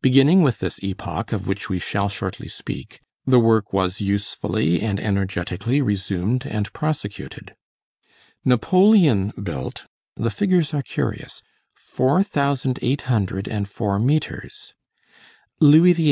[0.00, 4.98] Beginning with this epoch, of which we shall shortly speak, the work was usefully and
[4.98, 7.54] energetically resumed and prosecuted;
[8.46, 14.72] Napoleon built—the figures are curious—four thousand eight hundred and four metres;
[15.60, 16.06] Louis XVIII.